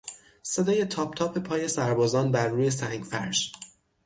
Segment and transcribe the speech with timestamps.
[0.43, 3.51] صدای تاپ تاپ پای سربازان بر روی سنگفرش